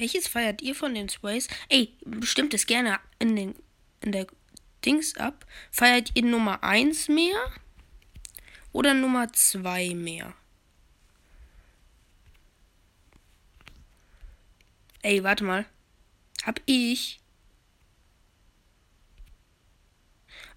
Welches 0.01 0.29
feiert 0.29 0.63
ihr 0.63 0.75
von 0.75 0.95
den 0.95 1.11
Sprays? 1.11 1.47
Ey, 1.69 1.93
bestimmt 2.07 2.55
es 2.55 2.65
gerne 2.65 2.99
in, 3.19 3.37
den, 3.37 3.55
in 4.01 4.13
der 4.13 4.27
Dings 4.83 5.15
ab. 5.19 5.45
Feiert 5.71 6.13
ihr 6.15 6.23
Nummer 6.23 6.65
1 6.65 7.09
mehr? 7.09 7.37
Oder 8.73 8.95
Nummer 8.95 9.31
2 9.31 9.95
mehr? 9.95 10.33
Ey, 15.03 15.23
warte 15.23 15.45
mal. 15.45 15.67
Hab 16.45 16.63
ich. 16.65 17.21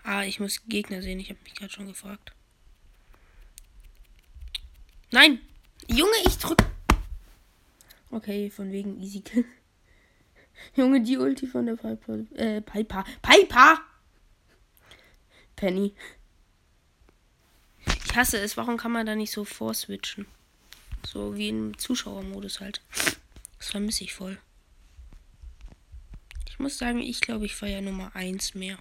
Ah, 0.04 0.24
ich 0.24 0.40
muss 0.40 0.62
Gegner 0.70 1.02
sehen. 1.02 1.20
Ich 1.20 1.30
habe 1.30 1.40
mich 1.44 1.56
gerade 1.56 1.74
schon 1.74 1.88
gefragt. 1.88 2.32
Nein! 5.12 5.42
Junge, 5.90 6.16
ich 6.26 6.38
drück. 6.38 6.73
Okay, 8.14 8.52
von 8.52 8.72
wegen 8.72 9.02
Easy 9.02 9.22
Kill. 9.22 9.44
Junge, 10.76 11.02
die 11.02 11.18
Ulti 11.18 11.48
von 11.48 11.66
der 11.66 11.76
Piper. 11.76 12.20
Äh, 12.36 12.62
Piper. 12.62 13.04
Piper! 13.24 13.82
Penny. 15.56 15.96
Ich 18.06 18.16
hasse 18.16 18.38
es. 18.38 18.56
Warum 18.56 18.78
kann 18.78 18.92
man 18.92 19.08
da 19.08 19.16
nicht 19.16 19.32
so 19.32 19.44
vorswitchen? 19.46 20.28
So 21.04 21.36
wie 21.36 21.50
im 21.50 21.76
Zuschauermodus 21.80 22.60
halt. 22.60 22.82
Das 23.58 23.72
vermisse 23.72 24.04
ich 24.04 24.14
voll. 24.14 24.38
Ich 26.48 26.60
muss 26.60 26.78
sagen, 26.78 27.00
ich 27.00 27.20
glaube, 27.20 27.46
ich 27.46 27.56
feiere 27.56 27.82
Nummer 27.82 28.16
1 28.16 28.54
mehr. 28.54 28.78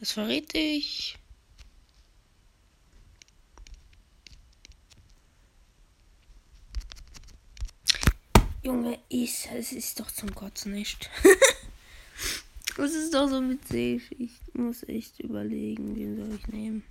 Das 0.00 0.12
verrät 0.12 0.54
ich. 0.54 1.18
Junge, 8.62 8.98
ich, 9.10 9.46
es 9.54 9.72
ist 9.72 10.00
doch 10.00 10.10
zum 10.10 10.34
Kotzen 10.34 10.72
nicht. 10.72 11.10
es 12.78 12.94
ist 12.94 13.12
doch 13.12 13.28
so 13.28 13.46
witzig. 13.46 14.16
Ich 14.18 14.32
muss 14.54 14.82
echt 14.84 15.20
überlegen, 15.20 15.94
wen 15.94 16.16
soll 16.16 16.34
ich 16.34 16.46
nehmen. 16.48 16.82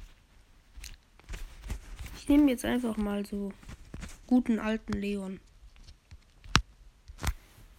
Ich 2.17 2.29
nehme 2.29 2.51
jetzt 2.51 2.65
einfach 2.65 2.95
mal 2.97 3.25
so 3.25 3.51
guten 4.27 4.59
alten 4.59 4.93
Leon. 4.93 5.39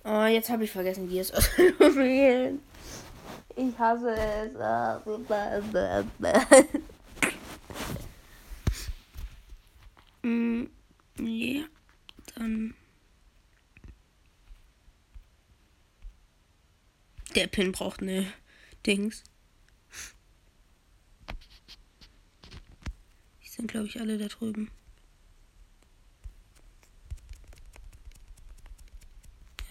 Oh, 0.03 0.25
jetzt 0.25 0.51
habe 0.51 0.65
ich 0.65 0.73
vergessen, 0.73 1.09
wie 1.09 1.21
es 1.21 1.31
auszuwählen. 1.33 2.59
Ich 3.61 3.79
hasse 3.79 4.15
es. 4.15 4.53
mm, 10.23 10.65
ja, 11.19 11.65
dann. 12.35 12.75
Der 17.35 17.47
Pin 17.49 17.73
braucht 17.73 18.01
eine 18.01 18.33
Dings. 18.87 19.23
Die 23.43 23.49
sind, 23.49 23.71
glaube 23.71 23.89
ich, 23.89 24.01
alle 24.01 24.17
da 24.17 24.29
drüben. 24.29 24.71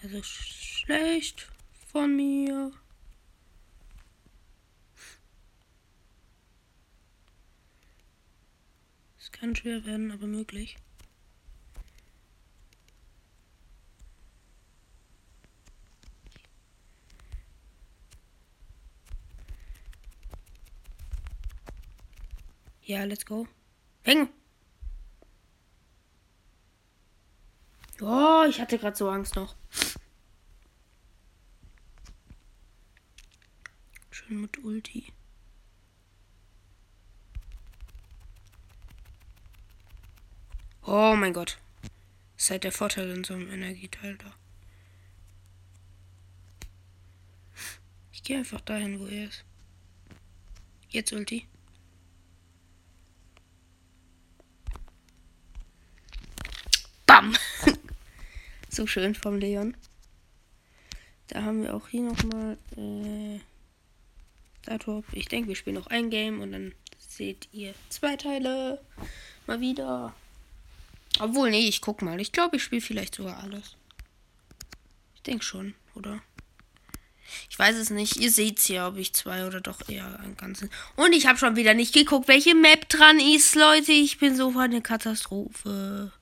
Also 0.04 0.22
schlecht 0.22 1.50
von 1.90 2.14
mir. 2.14 2.72
Kann 9.40 9.56
schwer 9.56 9.86
werden, 9.86 10.12
aber 10.12 10.26
möglich. 10.26 10.76
Ja, 22.82 23.04
let's 23.04 23.24
go. 23.24 23.48
Peng! 24.02 24.28
Oh, 28.02 28.44
ich 28.46 28.60
hatte 28.60 28.78
gerade 28.78 28.96
so 28.96 29.08
Angst 29.08 29.36
noch. 29.36 29.56
Schön 34.10 34.42
mit 34.42 34.62
Ulti. 34.62 35.14
Oh 40.92 41.14
mein 41.14 41.32
Gott. 41.32 41.56
Das 42.34 42.46
ist 42.46 42.50
halt 42.50 42.64
der 42.64 42.72
Vorteil 42.72 43.08
in 43.10 43.22
so 43.22 43.34
einem 43.34 43.48
Energieteil 43.48 44.16
da. 44.16 44.34
Ich 48.10 48.24
gehe 48.24 48.38
einfach 48.38 48.60
dahin, 48.62 48.98
wo 48.98 49.06
er 49.06 49.28
ist. 49.28 49.44
Jetzt 50.88 51.12
Ulti. 51.12 51.46
Bam! 57.06 57.36
so 58.68 58.84
schön 58.88 59.14
vom 59.14 59.38
Leon. 59.38 59.76
Da 61.28 61.44
haben 61.44 61.62
wir 61.62 61.72
auch 61.72 61.86
hier 61.86 62.02
nochmal 62.02 62.58
äh, 62.76 63.38
Startop. 64.64 65.04
Ich 65.12 65.28
denke, 65.28 65.50
wir 65.50 65.54
spielen 65.54 65.76
noch 65.76 65.86
ein 65.86 66.10
Game 66.10 66.40
und 66.40 66.50
dann 66.50 66.74
seht 66.98 67.48
ihr 67.52 67.76
zwei 67.90 68.16
Teile. 68.16 68.84
Mal 69.46 69.60
wieder. 69.60 70.16
Obwohl, 71.20 71.50
nee, 71.50 71.68
ich 71.68 71.80
guck 71.80 72.02
mal. 72.02 72.20
Ich 72.20 72.32
glaube, 72.32 72.56
ich 72.56 72.62
spiele 72.62 72.80
vielleicht 72.80 73.14
sogar 73.14 73.42
alles. 73.42 73.76
Ich 75.14 75.22
denke 75.22 75.44
schon, 75.44 75.74
oder? 75.94 76.20
Ich 77.48 77.58
weiß 77.58 77.76
es 77.76 77.90
nicht. 77.90 78.16
Ihr 78.16 78.30
seht's 78.30 78.66
hier, 78.66 78.86
ob 78.86 78.96
ich 78.96 79.12
zwei 79.12 79.46
oder 79.46 79.60
doch 79.60 79.88
eher 79.88 80.18
einen 80.20 80.36
ganzen. 80.36 80.70
Und 80.96 81.12
ich 81.12 81.26
habe 81.26 81.38
schon 81.38 81.56
wieder 81.56 81.74
nicht 81.74 81.94
geguckt, 81.94 82.26
welche 82.28 82.54
Map 82.54 82.88
dran 82.88 83.20
ist, 83.20 83.54
Leute. 83.54 83.92
Ich 83.92 84.18
bin 84.18 84.34
so 84.34 84.56
eine 84.58 84.82
Katastrophe. 84.82 86.12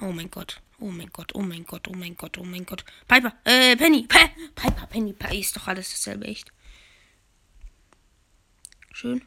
Oh 0.00 0.12
mein 0.12 0.30
Gott. 0.30 0.60
Oh 0.82 0.90
mein 0.90 1.10
Gott, 1.12 1.34
oh 1.34 1.42
mein 1.42 1.64
Gott, 1.64 1.88
oh 1.88 1.92
mein 1.92 2.16
Gott, 2.16 2.38
oh 2.38 2.42
mein 2.42 2.64
Gott. 2.64 2.86
Piper, 3.06 3.34
äh, 3.44 3.76
Penny, 3.76 4.06
Pe 4.08 4.30
Piper, 4.54 4.86
Penny, 4.86 5.12
Piper, 5.12 5.34
ist 5.34 5.54
doch 5.54 5.66
alles 5.68 5.90
dasselbe, 5.90 6.24
echt. 6.24 6.50
Schön. 8.92 9.22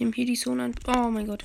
Nehme 0.00 0.12
hier 0.12 0.26
die 0.26 0.34
Zone 0.34 0.64
an. 0.64 0.74
Oh 0.86 1.10
mein 1.10 1.26
Gott. 1.26 1.44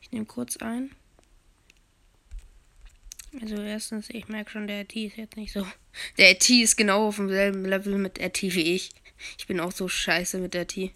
Ich 0.00 0.10
nehme 0.10 0.26
kurz 0.26 0.56
ein. 0.56 0.90
Also 3.40 3.56
erstens, 3.62 4.10
ich 4.10 4.26
merke 4.28 4.50
schon, 4.50 4.66
der 4.66 4.82
RT 4.82 4.96
ist 4.96 5.16
jetzt 5.16 5.36
nicht 5.36 5.52
so. 5.52 5.64
Der 6.18 6.32
RT 6.32 6.50
ist 6.50 6.76
genau 6.76 7.08
auf 7.08 7.16
demselben 7.16 7.64
Level 7.64 7.96
mit 7.98 8.18
RT 8.20 8.42
wie 8.42 8.74
ich. 8.74 8.90
Ich 9.38 9.46
bin 9.46 9.60
auch 9.60 9.72
so 9.72 9.86
scheiße 9.86 10.38
mit 10.38 10.56
RT. 10.56 10.90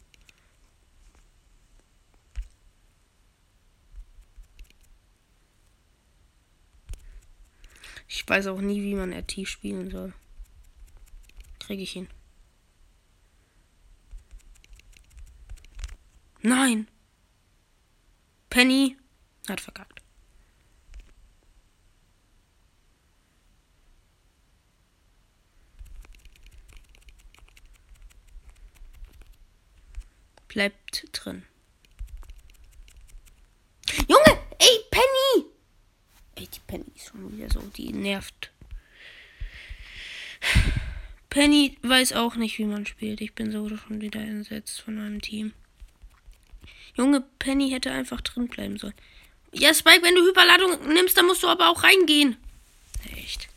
Ich 8.17 8.29
weiß 8.29 8.47
auch 8.47 8.61
nie, 8.61 8.81
wie 8.81 8.95
man 8.95 9.13
RT 9.13 9.45
spielen 9.45 9.91
soll. 9.91 10.15
Kriege 11.59 11.83
ich 11.83 11.97
ihn. 11.97 12.09
Nein! 16.41 16.87
Penny 18.51 18.97
hat 19.49 19.61
verkackt. 19.61 20.01
Bleibt 30.47 31.09
drin. 31.11 31.45
Junge! 34.07 34.39
Ey, 34.61 34.85
Penny! 34.93 35.54
Ey, 36.37 36.49
die 36.49 36.61
Penny 36.67 36.85
ist 36.95 37.09
schon 37.09 37.37
wieder 37.37 37.51
so, 37.51 37.61
die 37.61 37.93
nervt. 37.93 38.51
Penny 41.31 41.77
weiß 41.83 42.13
auch 42.15 42.37
nicht, 42.37 42.59
wie 42.59 42.65
man 42.65 42.87
spielt. 42.87 43.21
Ich 43.21 43.35
bin 43.35 43.51
so 43.51 43.69
schon 43.77 44.01
wieder 44.01 44.21
entsetzt 44.21 44.81
von 44.81 44.97
meinem 44.97 45.21
Team. 45.21 45.53
Junge, 46.97 47.25
Penny 47.39 47.71
hätte 47.71 47.91
einfach 47.91 48.21
drin 48.21 48.49
bleiben 48.49 48.79
sollen. 48.79 48.95
Ja, 49.53 49.73
Spike, 49.73 50.03
wenn 50.03 50.15
du 50.15 50.27
Hyperladung 50.27 50.93
nimmst, 50.93 51.17
dann 51.17 51.27
musst 51.27 51.43
du 51.43 51.49
aber 51.49 51.69
auch 51.69 51.83
reingehen. 51.83 52.37
Echt. 53.17 53.49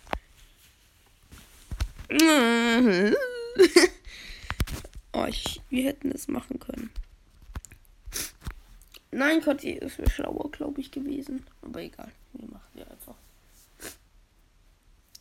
Oh, 5.14 5.26
ich, 5.26 5.62
wir 5.72 5.86
hätten 5.86 6.12
es 6.12 6.28
machen 6.28 6.60
können. 6.60 6.92
Nein, 9.12 9.42
Cotti 9.42 9.72
ist 9.72 10.00
mir 10.00 10.10
schlauer, 10.10 10.52
glaube 10.52 10.82
ich, 10.82 10.92
gewesen. 10.92 11.46
Aber 11.62 11.82
egal, 11.82 12.12
wir 12.34 12.48
machen 12.50 12.70
wir 12.74 12.90
einfach. 12.90 13.16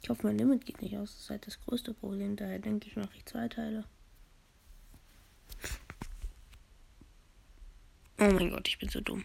Ich 0.02 0.10
hoffe, 0.10 0.26
mein 0.26 0.38
Limit 0.38 0.66
geht 0.66 0.82
nicht 0.82 0.96
aus. 0.96 1.12
Das 1.12 1.20
ist 1.22 1.30
halt 1.30 1.46
das 1.46 1.60
größte 1.64 1.94
Problem. 1.94 2.36
Daher 2.36 2.58
denke 2.58 2.88
ich, 2.88 2.96
mache 2.96 3.16
ich 3.16 3.24
zwei 3.26 3.48
Teile. 3.48 3.84
Oh 8.18 8.30
mein 8.30 8.50
Gott, 8.50 8.68
ich 8.68 8.78
bin 8.78 8.88
so 8.88 9.00
dumm. 9.00 9.24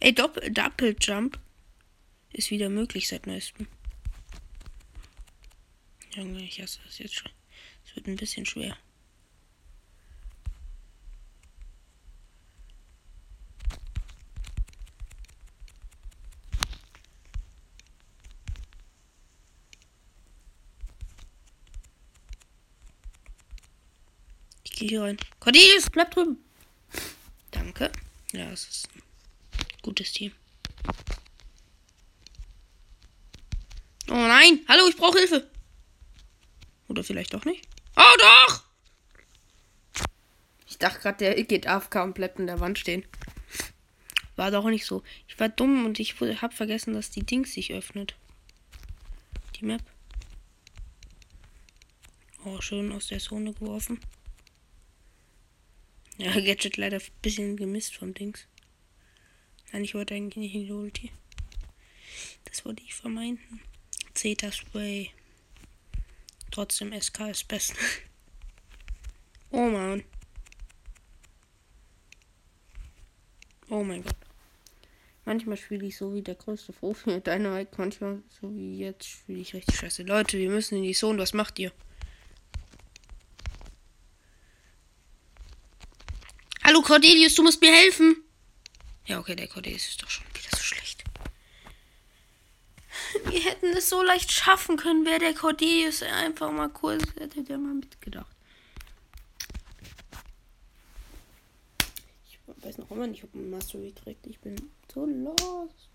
Ey, 0.00 0.12
Doppel 0.12 0.50
Doppeljump 0.50 1.38
ist 2.32 2.50
wieder 2.50 2.68
möglich 2.68 3.08
seit 3.08 3.26
neuestem. 3.26 3.66
Junge, 6.12 6.42
ich 6.42 6.60
hasse 6.60 6.80
das 6.84 6.98
jetzt 6.98 7.14
schon. 7.14 7.30
Es 7.86 7.96
wird 7.96 8.08
ein 8.08 8.16
bisschen 8.16 8.46
schwer. 8.46 8.76
Gehe 24.76 24.90
hier 24.90 25.02
rein. 25.02 25.16
Cornelius, 25.40 25.88
bleib 25.90 26.10
drüben. 26.10 26.36
Danke. 27.50 27.90
Ja, 28.32 28.50
es 28.50 28.68
ist 28.68 28.88
ein 28.94 29.02
gutes 29.80 30.12
Team. 30.12 30.32
Oh 34.08 34.14
nein! 34.14 34.60
Hallo, 34.68 34.86
ich 34.88 34.96
brauche 34.96 35.18
Hilfe! 35.18 35.50
Oder 36.88 37.02
vielleicht 37.02 37.32
doch 37.32 37.46
nicht? 37.46 37.66
Oh 37.96 38.16
doch! 38.18 38.64
Ich 40.68 40.76
dachte 40.76 41.00
gerade, 41.00 41.18
der 41.18 41.42
geht 41.44 41.66
AFK 41.66 41.96
und 42.04 42.14
bleibt 42.14 42.38
in 42.38 42.46
der 42.46 42.60
Wand 42.60 42.78
stehen. 42.78 43.06
War 44.36 44.50
doch 44.50 44.66
nicht 44.66 44.84
so. 44.84 45.02
Ich 45.26 45.40
war 45.40 45.48
dumm 45.48 45.86
und 45.86 45.98
ich 45.98 46.20
habe 46.20 46.54
vergessen, 46.54 46.92
dass 46.92 47.10
die 47.10 47.24
Dings 47.24 47.54
sich 47.54 47.72
öffnet. 47.72 48.14
Die 49.58 49.64
Map. 49.64 49.82
Oh, 52.44 52.60
schön 52.60 52.92
aus 52.92 53.06
der 53.06 53.20
Zone 53.20 53.54
geworfen. 53.54 53.98
Ja, 56.18 56.32
Gadget 56.32 56.76
leider 56.76 56.96
ein 56.96 57.02
bisschen 57.20 57.56
gemisst 57.56 57.96
vom 57.96 58.14
Dings. 58.14 58.46
Nein, 59.72 59.84
ich 59.84 59.94
wollte 59.94 60.14
eigentlich 60.14 60.36
nicht 60.36 60.54
in 60.54 60.64
die 60.64 60.72
Ulti. 60.72 61.12
Das 62.44 62.64
wollte 62.64 62.82
ich 62.82 62.94
vermeiden. 62.94 63.60
Zeta 64.14 64.50
Spray. 64.50 65.10
Trotzdem 66.50 66.98
SK 66.98 67.28
ist 67.30 67.48
best. 67.48 67.74
oh 69.50 69.68
man. 69.68 70.04
Oh 73.68 73.82
mein 73.82 74.02
Gott. 74.02 74.16
Manchmal 75.26 75.56
spiele 75.56 75.86
ich 75.86 75.96
so 75.96 76.14
wie 76.14 76.22
der 76.22 76.36
größte 76.36 76.72
Profi 76.72 77.10
mit 77.10 77.26
Dynamite, 77.26 77.72
manchmal 77.78 78.22
so 78.40 78.54
wie 78.54 78.78
jetzt 78.78 79.06
spiele 79.06 79.40
ich 79.40 79.52
richtig 79.54 79.76
scheiße. 79.76 80.04
Leute, 80.04 80.38
wir 80.38 80.48
müssen 80.48 80.76
in 80.76 80.84
die 80.84 80.94
Zone, 80.94 81.18
was 81.18 81.34
macht 81.34 81.58
ihr? 81.58 81.72
Cordelius, 86.86 87.34
du 87.34 87.42
musst 87.42 87.60
mir 87.60 87.72
helfen. 87.72 88.22
Ja, 89.06 89.18
okay, 89.18 89.34
der 89.34 89.48
Cordelius 89.48 89.88
ist 89.88 90.00
doch 90.00 90.08
schon 90.08 90.24
wieder 90.28 90.56
so 90.56 90.62
schlecht. 90.62 91.02
Wir 93.28 93.40
hätten 93.40 93.76
es 93.76 93.88
so 93.88 94.04
leicht 94.04 94.30
schaffen 94.30 94.76
können, 94.76 95.04
wäre 95.04 95.18
der 95.18 95.34
Cordelius 95.34 96.04
einfach 96.04 96.52
mal 96.52 96.68
kurz, 96.68 97.02
hätte 97.18 97.42
der 97.42 97.58
mal 97.58 97.74
mitgedacht. 97.74 98.30
Ich 102.30 102.38
weiß 102.46 102.78
noch 102.78 102.88
immer 102.92 103.08
nicht, 103.08 103.24
ob 103.24 103.34
man 103.34 103.50
Mastery 103.50 103.92
kriegt. 103.92 104.24
Ich 104.28 104.38
bin 104.38 104.54
so 104.94 105.06
lost. 105.06 105.88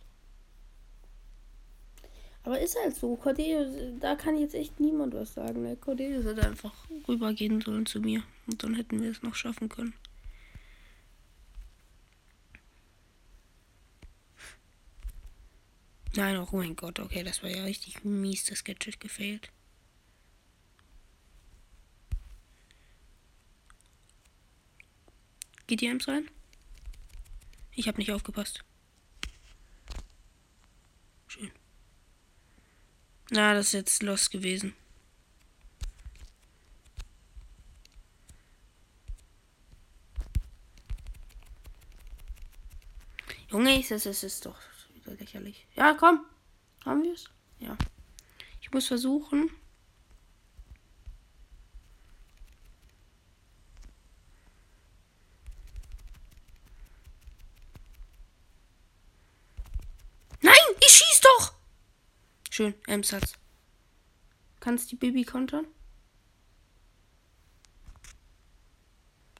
Aber 2.43 2.60
ist 2.60 2.75
halt 2.75 2.97
so. 2.97 3.15
Cordelius, 3.15 3.73
da 4.01 4.15
kann 4.15 4.38
jetzt 4.38 4.56
echt 4.56 4.77
niemand 4.82 5.13
was 5.13 5.36
sagen. 5.36 5.63
Der 5.63 5.77
Cordelius 5.77 6.25
hätte 6.25 6.45
einfach 6.45 6.73
rübergehen 7.08 7.62
sollen 7.62 7.86
zu 7.86 8.01
mir. 8.01 8.23
Und 8.47 8.62
dann 8.62 8.73
hätten 8.73 9.01
wir 9.01 9.12
es 9.12 9.23
noch 9.23 9.36
schaffen 9.36 9.69
können. 9.69 9.93
Nein, 16.13 16.38
oh 16.38 16.47
mein 16.52 16.76
Gott, 16.76 17.00
okay, 17.00 17.24
das 17.24 17.41
war 17.41 17.50
ja 17.50 17.63
richtig 17.63 18.04
mies, 18.04 18.43
das 18.45 18.65
Gadget 18.65 19.00
gefehlt. 19.00 19.50
Geht 25.67 25.80
die 25.80 25.88
Ems 25.88 26.10
rein? 26.10 26.30
Ich 27.74 27.88
habe 27.88 27.97
nicht 27.97 28.12
aufgepasst. 28.12 28.65
Schön. 31.28 31.50
Na, 33.30 33.54
das 33.54 33.67
ist 33.67 33.74
jetzt 33.74 34.04
los 34.04 34.30
gewesen. 34.30 34.76
Junge, 43.50 43.80
es 43.80 43.91
ist, 43.91 44.24
ist 44.24 44.45
doch 44.45 44.70
wieder 45.05 45.15
lächerlich. 45.15 45.67
Ja, 45.75 45.93
komm. 45.93 46.25
Haben 46.85 47.03
wir 47.03 47.13
es? 47.13 47.29
Ja. 47.59 47.77
Ich 48.61 48.71
muss 48.71 48.87
versuchen. 48.87 49.49
Nein, 60.41 60.53
ich 60.79 60.91
schieß 60.91 61.21
doch. 61.21 61.53
Schön, 62.49 62.73
M-Satz. 62.87 63.33
Kannst 64.59 64.91
die 64.91 64.95
Baby 64.95 65.23
kontern? 65.23 65.67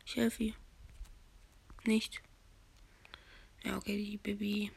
Ich 0.06 0.16
helfe 0.16 0.44
ihr. 0.44 0.54
Nicht. 1.84 2.22
Ja, 3.64 3.78
okay, 3.78 3.98
die 3.98 4.18
Baby. 4.18 4.72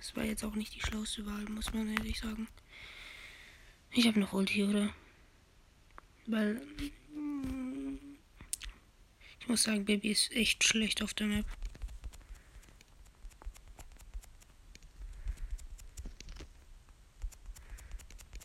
Das 0.00 0.16
war 0.16 0.24
jetzt 0.24 0.44
auch 0.44 0.54
nicht 0.54 0.74
die 0.74 0.80
schlauste 0.80 1.26
Wahl, 1.26 1.44
muss 1.50 1.74
man 1.74 1.94
ehrlich 1.94 2.20
sagen. 2.20 2.48
Ich 3.92 4.06
habe 4.06 4.18
noch 4.18 4.32
Ulti, 4.32 4.64
oder? 4.64 4.94
Weil. 6.26 6.62
Ich 9.40 9.46
muss 9.46 9.62
sagen, 9.64 9.84
Baby 9.84 10.10
ist 10.10 10.32
echt 10.32 10.64
schlecht 10.64 11.02
auf 11.02 11.12
der 11.12 11.26
Map. 11.26 11.44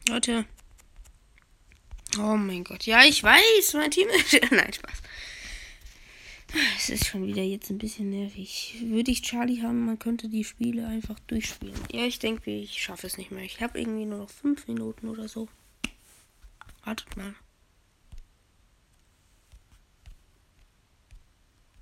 Leute. 0.09 0.45
Oh 2.17 2.35
mein 2.35 2.65
Gott. 2.65 2.85
Ja, 2.85 3.05
ich 3.05 3.23
weiß, 3.23 3.73
mein 3.75 3.91
Team 3.91 4.09
ist. 4.09 4.33
Nein, 4.51 4.73
Spaß. 4.73 5.01
Es 6.77 6.89
ist 6.89 7.07
schon 7.07 7.25
wieder 7.27 7.43
jetzt 7.43 7.69
ein 7.69 7.77
bisschen 7.77 8.09
nervig. 8.09 8.77
Würde 8.81 9.11
ich 9.11 9.21
Charlie 9.21 9.61
haben, 9.61 9.85
man 9.85 9.99
könnte 9.99 10.29
die 10.29 10.43
Spiele 10.43 10.87
einfach 10.87 11.19
durchspielen. 11.21 11.79
Ja, 11.91 12.05
ich 12.05 12.19
denke, 12.19 12.51
ich 12.51 12.81
schaffe 12.81 13.07
es 13.07 13.17
nicht 13.17 13.31
mehr. 13.31 13.43
Ich 13.43 13.61
habe 13.61 13.79
irgendwie 13.79 14.05
nur 14.05 14.19
noch 14.19 14.29
fünf 14.29 14.67
Minuten 14.67 15.09
oder 15.09 15.27
so. 15.27 15.47
Wartet 16.83 17.17
mal. 17.17 17.35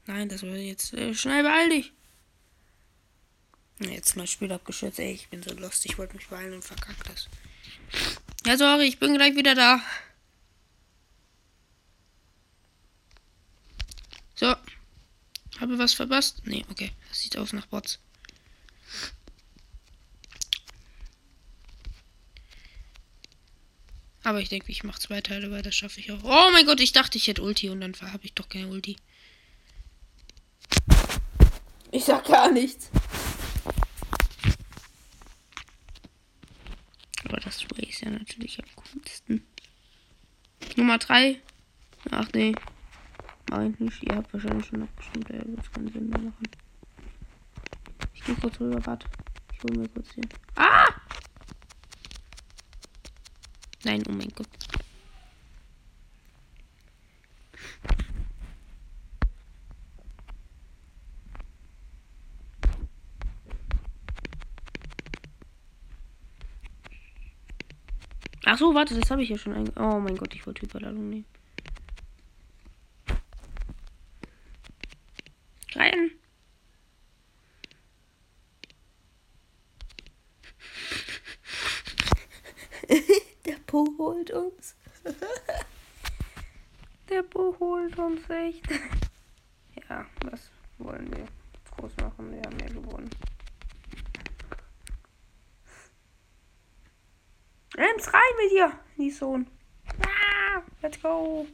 Nein, 0.06 0.30
das 0.30 0.44
war 0.44 0.56
jetzt. 0.56 0.94
Äh, 0.94 1.14
schnell 1.14 1.44
beeil 1.44 1.70
dich! 1.70 1.94
Jetzt 3.80 4.16
mein 4.16 4.28
Spiel 4.28 4.52
abgeschützt. 4.52 5.00
Ey, 5.00 5.14
ich 5.14 5.30
bin 5.30 5.44
so 5.44 5.54
lost. 5.56 5.86
Ich 5.86 5.98
wollte 5.98 6.16
mich 6.16 6.28
beeilen 6.28 6.54
und 6.54 6.64
verkackt 6.64 7.10
das. 7.10 7.30
Ja, 8.46 8.58
sorry, 8.58 8.86
ich 8.86 9.00
bin 9.00 9.14
gleich 9.16 9.36
wieder 9.36 9.56
da. 9.56 9.82
So. 14.44 14.54
Habe 15.62 15.80
was 15.80 15.94
verpasst? 15.94 16.42
Nee, 16.44 16.66
okay. 16.70 16.92
Das 17.08 17.22
sieht 17.22 17.38
aus 17.38 17.54
nach 17.54 17.66
Bots. 17.68 18.00
Aber 24.22 24.42
ich 24.42 24.50
denke, 24.50 24.70
ich 24.70 24.84
mache 24.84 25.00
zwei 25.00 25.22
Teile, 25.22 25.50
weil 25.50 25.62
das 25.62 25.76
schaffe 25.76 26.02
ich 26.02 26.12
auch. 26.12 26.22
Oh 26.24 26.52
mein 26.52 26.66
Gott, 26.66 26.82
ich 26.82 26.92
dachte, 26.92 27.18
ich 27.18 27.28
hätte 27.28 27.42
Ulti 27.42 27.70
und 27.70 27.80
dann 27.80 27.96
habe 28.02 28.26
ich 28.26 28.34
doch 28.34 28.50
keine 28.50 28.68
Ulti. 28.68 28.98
Ich 31.92 32.04
sag 32.04 32.26
gar 32.26 32.52
nichts. 32.52 32.90
Aber 37.24 37.38
das 37.40 37.62
Spray 37.62 37.86
ist 37.86 38.02
ja 38.02 38.10
natürlich 38.10 38.60
am 38.60 38.68
coolsten. 38.76 39.48
Nummer 40.76 40.98
3. 40.98 41.40
Ach 42.12 42.28
nee. 42.34 42.54
Nicht. 43.80 44.04
Ihr 44.04 44.16
habt 44.16 44.34
wahrscheinlich 44.34 44.66
schon 44.66 44.84
abgestimmt. 44.84 45.30
Ja, 45.30 45.36
wird 45.46 45.74
keinen 45.74 45.92
Sinn 45.92 46.10
mehr 46.10 46.20
machen. 46.20 46.48
Ich 48.14 48.24
gehe 48.24 48.36
kurz 48.36 48.60
rüber, 48.60 48.84
warte. 48.86 49.08
Ich 49.54 49.64
hole 49.64 49.80
mir 49.80 49.90
kurz 49.90 50.12
hier. 50.14 50.24
Ah! 50.56 50.94
Nein, 53.84 54.04
oh 54.10 54.14
mein 54.14 54.30
Gott. 54.30 54.48
Ach 68.46 68.58
so, 68.58 68.74
warte, 68.76 69.00
das 69.00 69.10
habe 69.10 69.24
ich 69.24 69.30
ja 69.30 69.38
schon. 69.38 69.70
Oh 69.78 70.00
mein 70.00 70.18
Gott, 70.18 70.34
ich 70.34 70.46
wollte 70.46 70.62
Hyperladung 70.62 71.10
nehmen. 71.10 71.26
Rein. 75.76 76.12
Po 83.74 83.88
holt 83.98 84.30
uns. 84.30 84.76
Der 87.10 87.24
Po 87.24 87.56
holt 87.60 87.98
uns 87.98 88.30
echt. 88.30 88.62
Ja, 89.90 90.06
was 90.26 90.52
wollen 90.78 91.12
wir 91.16 91.26
groß 91.72 91.98
machen? 91.98 92.32
Wir 92.32 92.42
haben 92.44 92.60
ja 92.60 92.68
gewonnen. 92.68 93.10
Ems, 97.76 98.14
rein 98.14 98.22
mit 98.38 98.52
dir, 98.52 98.80
die 98.98 99.10
Sohn. 99.10 99.48
Ah, 100.02 100.62
let's 100.84 101.02
go. 101.02 101.48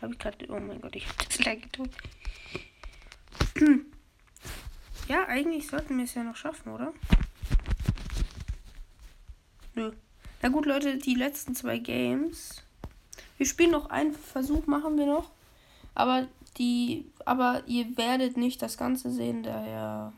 Hab 0.00 0.12
ich 0.12 0.18
gerade. 0.18 0.46
Oh 0.48 0.60
mein 0.60 0.80
Gott, 0.80 0.94
ich 0.94 1.08
hab 1.08 1.18
das 1.28 1.38
leer 1.40 1.56
gedrückt. 1.56 1.96
Ja, 5.08 5.26
eigentlich 5.26 5.66
sollten 5.66 5.96
wir 5.96 6.04
es 6.04 6.14
ja 6.14 6.22
noch 6.22 6.36
schaffen, 6.36 6.72
oder? 6.72 6.94
Na 10.42 10.48
gut, 10.48 10.66
Leute, 10.66 10.96
die 10.96 11.14
letzten 11.14 11.54
zwei 11.54 11.78
Games. 11.78 12.62
Wir 13.36 13.46
spielen 13.46 13.72
noch 13.72 13.90
einen 13.90 14.14
Versuch, 14.14 14.66
machen 14.66 14.96
wir 14.98 15.06
noch. 15.06 15.30
Aber 15.94 16.26
die. 16.56 17.04
Aber 17.24 17.62
ihr 17.66 17.96
werdet 17.96 18.36
nicht 18.36 18.62
das 18.62 18.76
Ganze 18.76 19.10
sehen, 19.10 19.42
daher. 19.42 20.12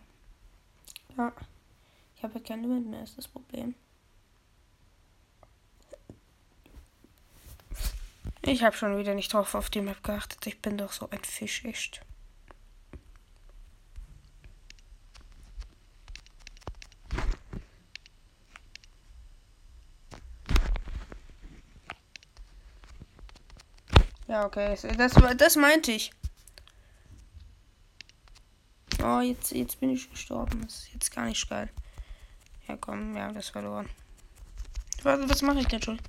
Ja. 1.17 1.33
Ich 2.17 2.23
habe 2.23 2.39
ja 2.39 2.45
kein 2.45 2.63
Limit 2.63 2.87
mehr, 2.87 3.03
ist 3.03 3.19
das 3.19 3.27
Problem. 3.27 3.75
Ich 8.45 8.63
habe 8.63 8.77
schon 8.77 8.99
wieder 8.99 9.15
nicht 9.15 9.33
drauf 9.33 9.55
auf 9.55 9.71
die 9.71 9.81
Map 9.81 10.03
geachtet. 10.03 10.47
Ich 10.47 10.61
bin 10.61 10.79
doch 10.79 10.93
so 10.93 11.09
ein 11.11 11.23
Fisch, 11.23 11.65
echt. 11.65 12.03
Ja, 24.33 24.47
okay. 24.47 24.75
Das, 24.97 25.13
das 25.37 25.57
meinte 25.57 25.93
ich. 25.93 26.11
Oh, 29.05 29.21
jetzt, 29.21 29.53
jetzt 29.53 29.79
bin 29.79 29.91
ich 29.91 30.11
gestorben. 30.11 30.63
Das 30.63 30.77
ist 30.77 30.93
jetzt 30.95 31.15
gar 31.15 31.27
nicht 31.27 31.51
geil. 31.51 31.69
Ja, 32.67 32.79
komm, 32.81 33.15
wir 33.15 33.25
haben 33.25 33.35
das 33.35 33.51
verloren. 33.51 33.91
Was, 35.03 35.29
was 35.29 35.43
mache 35.43 35.61
ich 35.61 35.67
denn 35.67 35.83
schon? 35.83 36.01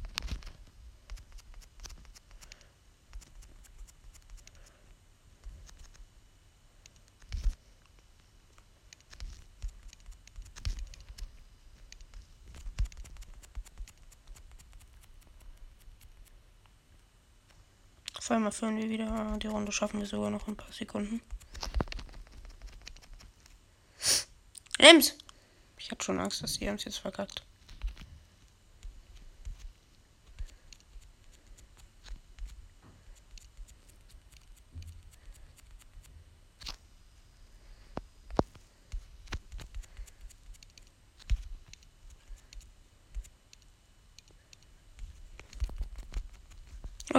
Auf 18.24 18.32
einmal 18.32 18.54
führen 18.54 18.78
wir 18.78 18.90
wieder 18.90 19.38
die 19.38 19.48
Runde, 19.48 19.74
schaffen 19.74 20.00
wir 20.00 20.08
sogar 20.08 20.30
noch 20.30 20.48
ein 20.48 20.56
paar 20.56 20.72
Sekunden. 20.72 21.22
Ems! 24.78 25.18
Ich 25.78 25.92
hatte 25.92 26.06
schon 26.06 26.22
Angst, 26.22 26.42
dass 26.42 26.58
die 26.58 26.66
Ems 26.66 26.86
jetzt 26.86 27.00
verkackt. 27.00 27.44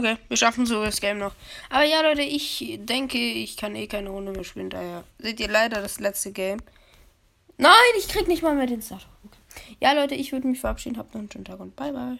Okay, 0.04 0.18
wir 0.28 0.36
schaffen 0.36 0.66
so 0.66 0.84
das 0.84 1.00
Game 1.00 1.16
noch. 1.16 1.32
Aber 1.70 1.84
ja, 1.84 2.02
Leute, 2.02 2.20
ich 2.20 2.78
denke, 2.80 3.16
ich 3.16 3.56
kann 3.56 3.74
eh 3.74 3.86
keine 3.86 4.10
Runde 4.10 4.32
mehr 4.32 4.44
spielen. 4.44 4.68
Daher 4.68 5.04
seht 5.18 5.40
ihr 5.40 5.48
leider 5.48 5.80
das 5.80 5.98
letzte 5.98 6.30
Game. 6.30 6.58
Nein, 7.56 7.72
ich 7.98 8.08
krieg 8.08 8.28
nicht 8.28 8.42
mal 8.42 8.54
mehr 8.54 8.66
den 8.66 8.82
Start. 8.82 9.06
Okay. 9.24 9.76
Ja, 9.80 9.92
Leute, 9.92 10.14
ich 10.14 10.30
würde 10.32 10.46
mich 10.46 10.60
verabschieden. 10.60 10.98
Habt 10.98 11.14
noch 11.14 11.20
einen 11.20 11.32
schönen 11.32 11.46
Tag 11.46 11.58
und 11.58 11.74
bye, 11.74 11.92
bye. 11.92 12.18